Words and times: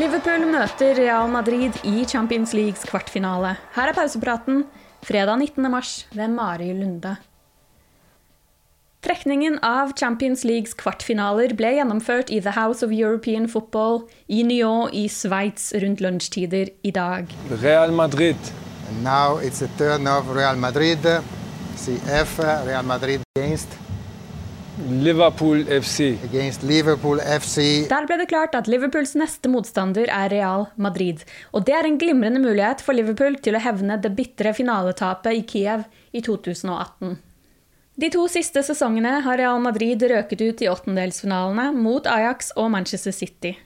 Liverpool 0.00 0.46
møter 0.48 0.94
Real 0.96 1.26
Madrid 1.28 1.74
i 1.84 2.06
Champions 2.08 2.54
Leagues 2.56 2.86
kvartfinale. 2.88 3.50
Her 3.74 3.90
er 3.90 3.96
pausepraten 3.98 4.62
fredag 5.04 5.42
19. 5.42 5.66
mars 5.68 5.90
ved 6.16 6.32
Mari 6.32 6.70
Lunde. 6.72 7.18
Trekningen 9.04 9.58
av 9.66 9.92
Champions 10.00 10.46
Leagues 10.48 10.72
kvartfinaler 10.80 11.52
ble 11.58 11.74
gjennomført 11.76 12.32
i 12.32 12.40
The 12.40 12.54
House 12.56 12.86
of 12.86 12.94
European 12.96 13.44
Football 13.44 14.06
i 14.24 14.40
Nyon 14.46 14.88
i 14.96 15.04
Sveits 15.12 15.68
rundt 15.84 16.00
lunsjtider 16.00 16.72
i 16.80 16.94
dag. 16.96 17.28
Real 17.60 17.92
Madrid. 17.92 18.40
Now 19.04 19.36
it's 19.36 19.60
a 19.60 19.68
turn 19.76 20.08
of 20.08 20.32
Real 20.32 20.56
Madrid. 20.56 21.04
CF, 21.76 22.38
Real 22.64 22.88
Madrid 22.88 23.20
against, 23.36 23.76
Liverpool 24.78 25.64
FC. 25.66 26.14
Liverpool 26.62 27.18
FC. 27.20 27.88
Der 27.90 28.06
ble 28.06 28.16
det 28.20 28.28
klart 28.30 28.54
at 28.54 28.68
Liverpools 28.70 29.16
neste 29.18 29.50
motstander 29.50 30.06
er 30.06 30.30
Real 30.30 30.68
Madrid. 30.76 31.24
Og 31.52 31.66
det 31.66 31.74
er 31.74 31.88
en 31.88 31.98
glimrende 31.98 32.40
mulighet 32.40 32.84
for 32.84 32.94
Liverpool 32.94 33.36
til 33.42 33.58
å 33.58 33.62
hevne 33.64 33.98
det 34.00 34.12
bitre 34.14 34.54
finaletapet 34.54 35.40
i 35.40 35.42
Kiev 35.42 35.82
i 36.12 36.22
2018. 36.22 37.18
De 38.00 38.12
to 38.14 38.22
siste 38.32 38.62
sesongene 38.64 39.18
har 39.26 39.40
Real 39.42 39.58
Madrid 39.60 40.06
røket 40.06 40.40
ut 40.40 40.62
i 40.62 40.70
åttendelsfinalene 40.70 41.72
mot 41.74 42.06
Ajax 42.06 42.54
og 42.56 42.70
Manchester 42.72 43.12
City. 43.12 43.56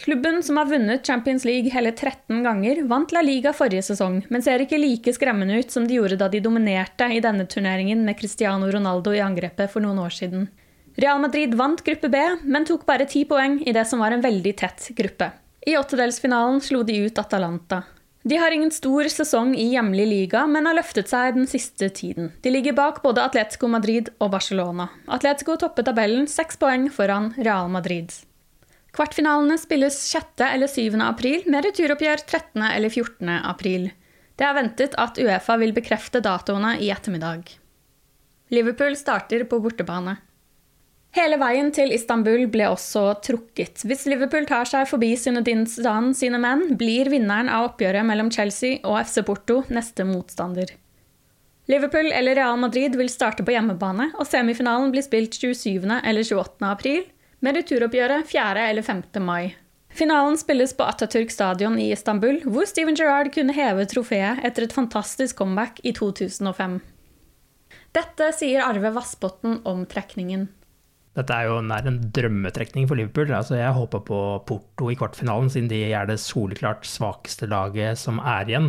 Klubben 0.00 0.42
som 0.42 0.56
har 0.56 0.64
vunnet 0.64 1.06
Champions 1.06 1.44
League 1.44 1.70
hele 1.70 1.90
13 1.92 2.42
ganger, 2.42 2.82
vant 2.88 3.12
La 3.12 3.20
Liga 3.20 3.52
forrige 3.52 3.82
sesong, 3.90 4.22
men 4.32 4.42
ser 4.42 4.62
ikke 4.64 4.78
like 4.80 5.12
skremmende 5.12 5.58
ut 5.60 5.74
som 5.74 5.84
de 5.84 5.98
gjorde 5.98 6.16
da 6.22 6.30
de 6.32 6.40
dominerte 6.40 7.10
i 7.12 7.20
denne 7.20 7.44
turneringen 7.44 8.00
med 8.06 8.16
Cristiano 8.16 8.70
Ronaldo 8.72 9.12
i 9.12 9.20
angrepet 9.20 9.68
for 9.68 9.84
noen 9.84 10.00
år 10.00 10.16
siden. 10.16 10.48
Real 10.96 11.20
Madrid 11.20 11.52
vant 11.54 11.84
gruppe 11.84 12.08
B, 12.08 12.22
men 12.42 12.64
tok 12.64 12.86
bare 12.88 13.04
ti 13.12 13.26
poeng 13.28 13.60
i 13.60 13.76
det 13.76 13.84
som 13.90 14.00
var 14.00 14.16
en 14.16 14.24
veldig 14.24 14.54
tett 14.56 14.88
gruppe. 14.96 15.30
I 15.68 15.76
åttedelsfinalen 15.76 16.62
slo 16.64 16.80
de 16.82 16.96
ut 17.04 17.20
Atalanta. 17.20 17.82
De 18.24 18.36
har 18.36 18.52
ingen 18.52 18.72
stor 18.72 19.04
sesong 19.08 19.52
i 19.56 19.70
hjemlig 19.74 20.08
liga, 20.08 20.46
men 20.48 20.64
har 20.68 20.76
løftet 20.80 21.12
seg 21.12 21.36
den 21.36 21.48
siste 21.48 21.88
tiden. 21.92 22.32
De 22.40 22.52
ligger 22.52 22.76
bak 22.76 23.00
både 23.04 23.24
Atletico 23.24 23.68
Madrid 23.68 24.08
og 24.18 24.32
Barcelona. 24.32 24.88
Atletico 25.08 25.60
topper 25.60 25.84
tabellen 25.84 26.28
seks 26.28 26.60
poeng 26.60 26.88
foran 26.92 27.32
Real 27.36 27.68
Madrid. 27.72 28.12
Kvartfinalene 28.96 29.58
spilles 29.58 29.96
6. 30.10 30.40
eller 30.48 30.66
7. 30.70 30.98
april, 31.04 31.44
med 31.46 31.64
returoppgjør 31.68 32.24
13. 32.26 32.62
eller 32.70 32.90
14. 32.90 33.28
april. 33.38 33.90
Det 34.34 34.46
er 34.46 34.56
ventet 34.56 34.96
at 34.98 35.20
Uefa 35.20 35.56
vil 35.60 35.74
bekrefte 35.76 36.22
datoene 36.24 36.74
i 36.80 36.88
ettermiddag. 36.90 37.52
Liverpool 38.50 38.96
starter 38.98 39.44
på 39.46 39.60
bortebane. 39.62 40.16
Hele 41.14 41.36
veien 41.42 41.72
til 41.74 41.90
Istanbul 41.94 42.44
ble 42.50 42.68
også 42.70 43.02
trukket. 43.26 43.82
Hvis 43.86 44.06
Liverpool 44.10 44.46
tar 44.46 44.66
seg 44.70 44.86
forbi 44.90 45.10
Zinedine 45.18 45.66
Zidane 45.70 46.14
sine 46.14 46.38
menn, 46.42 46.76
blir 46.78 47.10
vinneren 47.10 47.50
av 47.50 47.72
oppgjøret 47.72 48.06
mellom 48.06 48.30
Chelsea 48.30 48.78
og 48.86 49.00
FC 49.02 49.24
Porto 49.26 49.60
neste 49.74 50.06
motstander. 50.06 50.70
Liverpool 51.70 52.10
eller 52.14 52.38
Real 52.38 52.58
Madrid 52.58 52.94
vil 52.98 53.10
starte 53.10 53.46
på 53.46 53.54
hjemmebane, 53.54 54.08
og 54.18 54.26
semifinalen 54.26 54.94
blir 54.94 55.06
spilt 55.06 55.34
27. 55.38 55.82
eller 55.82 56.26
28. 56.26 56.70
april, 56.70 57.04
med 57.40 57.56
returoppgjøret 57.56 58.28
4. 58.28 58.68
eller 58.68 58.84
5. 58.86 59.02
mai. 59.24 59.56
Finalen 59.90 60.38
spilles 60.38 60.72
på 60.76 60.86
Atatürk 60.86 61.32
stadion 61.34 61.78
i 61.80 61.90
Istanbul, 61.92 62.38
hvor 62.46 62.68
Steven 62.68 62.96
Gerrard 62.96 63.32
kunne 63.34 63.54
heve 63.56 63.86
trofeet 63.90 64.44
etter 64.46 64.66
et 64.66 64.76
fantastisk 64.76 65.40
comeback 65.40 65.80
i 65.82 65.92
2005. 65.96 66.78
Dette 67.96 68.30
sier 68.36 68.62
Arve 68.62 68.92
Vassbotn 68.94 69.60
om 69.66 69.82
trekningen. 69.90 70.46
Dette 71.18 71.34
er 71.34 71.48
jo 71.48 71.56
nær 71.66 71.88
en 71.90 71.98
drømmetrekning 72.14 72.86
for 72.86 72.98
Liverpool. 72.98 73.32
Altså, 73.34 73.56
jeg 73.58 73.74
håper 73.74 74.02
på 74.06 74.18
Porto 74.46 74.90
i 74.92 74.96
kvartfinalen, 74.98 75.50
siden 75.50 75.70
de 75.72 75.80
er 75.90 76.06
det 76.06 76.20
soleklart 76.22 76.86
svakeste 76.86 77.48
laget 77.50 77.98
som 77.98 78.20
er 78.22 78.46
igjen. 78.46 78.68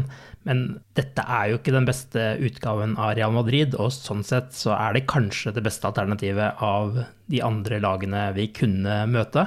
Men 0.50 0.63
dette 0.97 1.22
er 1.22 1.51
jo 1.51 1.59
ikke 1.59 1.75
den 1.75 1.85
beste 1.85 2.24
utgaven 2.41 2.96
av 2.97 3.13
Real 3.19 3.35
Madrid, 3.35 3.78
og 3.78 3.94
sånn 3.94 4.25
sett 4.25 4.56
så 4.57 4.74
er 4.74 4.97
det 4.97 5.06
kanskje 5.12 5.53
det 5.53 5.66
beste 5.68 5.85
alternativet 5.91 6.63
av 6.66 7.03
de 7.30 7.44
andre 7.46 7.78
lagene 7.84 8.31
vi 8.34 8.50
kunne 8.57 9.03
møte. 9.12 9.46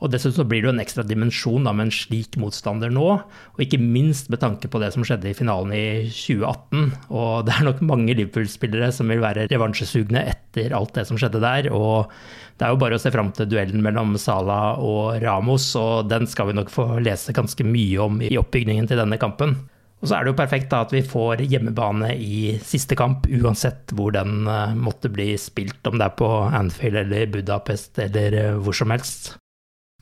Og 0.00 0.12
dessuten 0.12 0.38
så 0.38 0.46
blir 0.48 0.62
det 0.62 0.70
jo 0.70 0.74
en 0.74 0.82
ekstra 0.82 1.04
dimensjon 1.04 1.66
da, 1.66 1.74
med 1.76 1.88
en 1.88 1.94
slik 1.94 2.38
motstander 2.40 2.92
nå, 2.92 3.06
og 3.20 3.60
ikke 3.60 3.80
minst 3.80 4.30
med 4.32 4.40
tanke 4.40 4.70
på 4.72 4.80
det 4.80 4.92
som 4.94 5.04
skjedde 5.06 5.28
i 5.30 5.36
finalen 5.36 5.74
i 5.76 5.86
2018. 6.08 6.86
Og 7.12 7.32
det 7.48 7.56
er 7.56 7.66
nok 7.68 7.82
mange 7.84 8.16
Liverpool-spillere 8.16 8.88
som 8.96 9.12
vil 9.12 9.20
være 9.22 9.48
revansjesugne 9.52 10.24
etter 10.32 10.76
alt 10.76 10.94
det 10.96 11.04
som 11.08 11.20
skjedde 11.20 11.42
der. 11.44 11.68
Og 11.76 12.08
det 12.56 12.66
er 12.66 12.72
jo 12.72 12.80
bare 12.80 12.96
å 12.96 13.02
se 13.02 13.12
fram 13.12 13.32
til 13.36 13.50
duellen 13.50 13.84
mellom 13.84 14.16
Salah 14.20 14.80
og 14.80 15.20
Ramos, 15.22 15.68
og 15.80 16.08
den 16.12 16.28
skal 16.30 16.50
vi 16.50 16.56
nok 16.56 16.72
få 16.72 16.86
lese 17.04 17.36
ganske 17.36 17.66
mye 17.66 18.00
om 18.06 18.24
i 18.24 18.38
oppbygningen 18.40 18.88
til 18.88 19.00
denne 19.00 19.20
kampen. 19.20 19.58
Og 20.00 20.08
så 20.08 20.16
er 20.16 20.24
det 20.24 20.32
jo 20.32 20.38
perfekt 20.38 20.70
da 20.72 20.80
at 20.86 20.94
vi 20.94 21.02
får 21.04 21.42
hjemmebane 21.44 22.14
i 22.16 22.54
siste 22.64 22.96
kamp, 22.96 23.28
uansett 23.28 23.92
hvor 23.96 24.14
den 24.16 24.48
eh, 24.48 24.72
måtte 24.72 25.12
bli 25.12 25.34
spilt, 25.40 25.84
om 25.88 26.00
det 26.00 26.08
er 26.08 26.16
på 26.16 26.30
Anfield 26.48 27.02
eller 27.02 27.28
Budapest 27.34 28.00
eller 28.00 28.38
eh, 28.38 28.56
hvor 28.64 28.76
som 28.76 28.96
helst. 28.96 29.34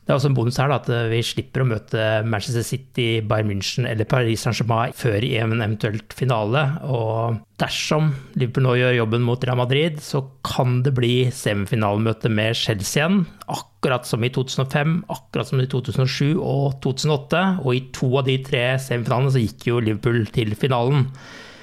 Det 0.09 0.15
er 0.15 0.17
også 0.17 0.29
en 0.31 0.35
bonus 0.39 0.55
her 0.57 0.71
da, 0.71 0.77
at 0.79 0.87
eh, 0.89 1.11
vi 1.11 1.17
slipper 1.21 1.61
å 1.61 1.67
møte 1.69 2.05
Manchester 2.25 2.63
City, 2.65 3.19
Bayern 3.29 3.51
München 3.51 3.85
eller 3.85 4.07
Paris 4.09 4.41
Saint-Germain 4.41 4.95
før 4.97 5.21
i 5.21 5.35
en 5.37 5.51
eventuelt 5.59 6.15
finale. 6.17 6.63
Og 6.81 7.35
dersom 7.61 8.07
Liverpool 8.33 8.65
nå 8.65 8.71
gjør 8.79 8.95
jobben 8.97 9.27
mot 9.27 9.45
Real 9.45 9.59
Madrid, 9.59 9.99
så 10.01 10.23
kan 10.49 10.79
det 10.81 10.95
bli 10.97 11.11
semifinalemøte 11.29 12.31
med 12.33 12.57
Chelsea 12.57 13.03
igjen. 13.03 13.19
Akkurat 13.53 14.09
som 14.09 14.25
i 14.25 14.31
2005, 14.33 14.95
akkurat 15.13 15.51
som 15.51 15.61
i 15.61 15.69
2007 15.69 16.41
og 16.41 16.79
2008. 16.87 17.43
Og 17.61 17.77
i 17.77 17.83
to 17.93 18.09
av 18.17 18.25
de 18.31 18.39
tre 18.49 18.63
semifinalene 18.81 19.35
så 19.37 19.45
gikk 19.45 19.69
jo 19.69 19.83
Liverpool 19.91 20.25
til 20.33 20.57
finalen. 20.57 21.05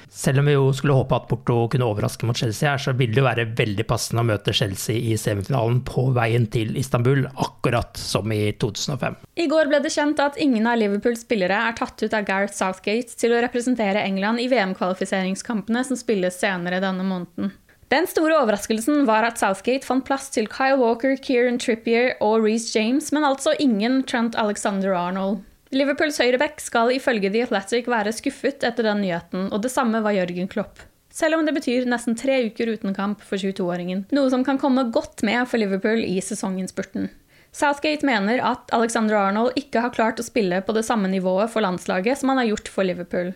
Selv 0.09 0.39
om 0.39 0.47
vi 0.47 0.55
jo 0.55 0.69
skulle 0.75 0.95
håpe 0.95 1.17
at 1.17 1.27
Porto 1.29 1.57
kunne 1.71 1.87
overraske 1.87 2.27
mot 2.27 2.37
Chelsea 2.37 2.69
her, 2.69 2.79
så 2.81 2.93
vil 2.97 3.11
det 3.13 3.21
jo 3.21 3.27
være 3.27 3.47
veldig 3.57 3.85
passende 3.89 4.23
å 4.23 4.27
møte 4.29 4.55
Chelsea 4.55 4.95
i 5.11 5.17
semifinalen 5.19 5.81
på 5.87 6.07
veien 6.15 6.47
til 6.53 6.77
Istanbul, 6.79 7.25
akkurat 7.35 7.99
som 7.99 8.31
i 8.31 8.53
2005. 8.61 9.19
I 9.35 9.49
går 9.51 9.71
ble 9.71 9.81
det 9.83 9.93
kjent 9.93 10.21
at 10.23 10.39
ingen 10.41 10.67
av 10.69 10.79
Liverpools 10.79 11.25
spillere 11.27 11.59
er 11.67 11.77
tatt 11.77 12.01
ut 12.03 12.15
av 12.15 12.27
Gareth 12.27 12.55
Southgate 12.55 13.19
til 13.19 13.35
å 13.35 13.43
representere 13.43 14.05
England 14.07 14.43
i 14.43 14.49
VM-kvalifiseringskampene 14.51 15.83
som 15.87 15.99
spilles 15.99 16.39
senere 16.39 16.81
denne 16.83 17.05
måneden. 17.07 17.51
Den 17.87 18.07
store 18.11 18.35
overraskelsen 18.41 19.05
var 19.07 19.23
at 19.23 19.39
Southgate 19.39 19.87
fant 19.87 20.03
plass 20.07 20.27
til 20.35 20.49
Kyle 20.51 20.75
Walker, 20.79 21.15
Kieran 21.23 21.59
Trippier 21.59 22.17
og 22.19 22.41
Reece 22.43 22.73
James, 22.75 23.13
men 23.15 23.23
altså 23.23 23.53
ingen 23.63 24.01
Trent 24.03 24.35
Alexander 24.35 24.91
Arnold. 24.91 25.39
Liverpools 25.75 26.19
høyreback 26.21 26.61
skal 26.63 26.93
ifølge 26.95 27.31
The 27.33 27.43
Athletic 27.43 27.89
være 27.91 28.13
skuffet 28.15 28.63
etter 28.63 28.87
den 28.87 29.01
nyheten, 29.03 29.49
og 29.51 29.63
det 29.65 29.71
samme 29.73 29.99
var 30.05 30.15
Jørgen 30.15 30.47
Klopp. 30.51 30.79
Selv 31.11 31.35
om 31.35 31.47
det 31.47 31.55
betyr 31.55 31.87
nesten 31.89 32.15
tre 32.15 32.37
uker 32.47 32.69
uten 32.71 32.93
kamp 32.95 33.23
for 33.25 33.41
22-åringen, 33.41 34.05
noe 34.13 34.29
som 34.31 34.45
kan 34.47 34.59
komme 34.61 34.85
godt 34.93 35.23
med 35.27 35.47
for 35.49 35.59
Liverpool 35.59 36.03
i 36.05 36.19
sesonginnspurten. 36.23 37.09
Southgate 37.57 38.05
mener 38.05 38.39
at 38.45 38.71
Alexander 38.75 39.17
Arnold 39.17 39.57
ikke 39.57 39.81
har 39.81 39.95
klart 39.95 40.21
å 40.21 40.25
spille 40.25 40.61
på 40.61 40.75
det 40.77 40.85
samme 40.85 41.09
nivået 41.09 41.49
for 41.51 41.65
landslaget 41.65 42.19
som 42.19 42.31
han 42.31 42.43
har 42.43 42.51
gjort 42.51 42.71
for 42.71 42.87
Liverpool. 42.87 43.33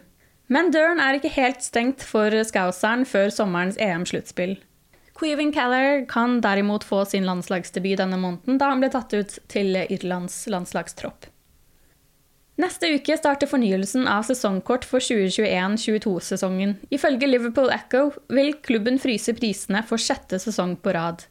Men 0.52 0.70
døren 0.72 1.00
er 1.00 1.18
ikke 1.18 1.32
helt 1.34 1.64
stengt 1.64 2.04
for 2.06 2.36
Scouseren 2.48 3.08
før 3.08 3.32
sommerens 3.34 3.80
EM-sluttspill. 3.82 4.58
Queven 5.18 5.52
Caller 5.56 6.06
kan 6.10 6.40
derimot 6.44 6.86
få 6.88 7.04
sin 7.06 7.28
landslagsdebut 7.28 8.00
denne 8.00 8.20
måneden, 8.20 8.60
da 8.60 8.72
han 8.72 8.84
ble 8.84 8.92
tatt 8.94 9.14
ut 9.16 9.38
til 9.52 9.78
Irlands 9.84 10.44
landslagstropp. 10.52 11.28
Neste 12.62 12.92
uke 12.94 13.16
starter 13.18 13.50
fornyelsen 13.50 14.06
av 14.12 14.28
sesongkort 14.28 14.86
for 14.86 15.02
2021-22-sesongen. 15.02 16.76
Ifølge 16.94 17.30
Liverpool 17.30 17.72
Echo 17.74 18.12
vil 18.30 18.54
klubben 18.62 19.00
fryse 19.02 19.34
prisene 19.34 19.82
for 19.88 20.02
sjette 20.02 20.38
sesong 20.44 20.76
på 20.78 20.94
rad. 20.94 21.24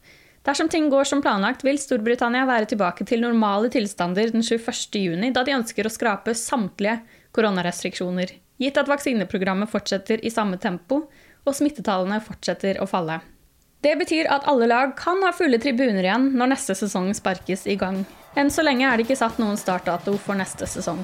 Dersom 0.43 0.67
ting 0.73 0.89
går 0.91 1.07
som 1.07 1.21
planlagt, 1.23 1.63
vil 1.63 1.79
Storbritannia 1.79 2.43
være 2.49 2.73
tilbake 2.73 3.05
til 3.07 3.23
normale 3.23 3.69
tilstander 3.71 4.33
den 4.33 4.43
21.6, 4.43 5.29
da 5.31 5.45
de 5.47 5.55
ønsker 5.55 5.87
å 5.87 5.93
skrape 5.93 6.35
samtlige 6.35 6.99
koronarestriksjoner 7.37 8.33
gitt 8.61 8.77
at 8.77 8.89
vaksineprogrammet 8.89 9.71
fortsetter 9.71 10.21
i 10.25 10.31
samme 10.33 10.59
tempo 10.61 11.05
og 11.41 11.57
smittetallene 11.57 12.19
fortsetter 12.21 12.81
å 12.81 12.89
falle. 12.89 13.21
Det 13.81 13.95
betyr 13.97 14.29
at 14.29 14.45
alle 14.49 14.67
lag 14.69 14.93
kan 14.99 15.23
ha 15.25 15.31
fulle 15.33 15.57
tribuner 15.61 16.05
igjen 16.05 16.29
når 16.37 16.53
neste 16.53 16.75
sesong 16.77 17.09
sparkes 17.17 17.65
i 17.65 17.77
gang. 17.81 18.03
Enn 18.35 18.51
så 18.51 18.63
lenge 18.63 18.87
er 18.87 18.97
det 18.97 19.07
ikke 19.07 19.19
satt 19.19 19.39
noen 19.41 19.59
startdato 19.59 20.15
for 20.21 20.39
neste 20.39 20.67
sesong. 20.69 21.01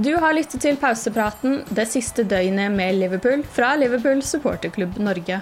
Du 0.00 0.12
har 0.22 0.32
lyttet 0.36 0.62
til 0.62 0.78
pausepraten 0.80 1.64
det 1.76 1.88
siste 1.90 2.24
døgnet 2.24 2.72
med 2.72 3.00
Liverpool 3.00 3.42
fra 3.56 3.74
Liverpool 3.76 4.22
supporterklubb 4.24 5.00
Norge. 5.02 5.40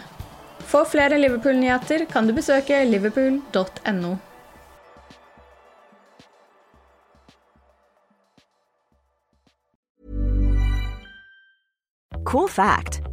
For 0.69 0.89
flere 0.89 1.19
Liverpool-nyheter 1.21 2.09
kan 2.11 2.27
du 2.27 2.35
besøke 2.37 2.81
liverpool.no. 2.89 4.17
Cool 12.29 12.49
fact 12.49 13.08